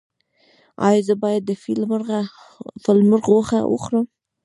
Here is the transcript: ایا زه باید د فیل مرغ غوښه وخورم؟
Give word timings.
ایا 0.87 1.01
زه 1.07 1.13
باید 1.23 1.43
د 1.45 1.51
فیل 2.87 3.03
مرغ 3.11 3.25
غوښه 3.29 3.59
وخورم؟ 3.73 4.05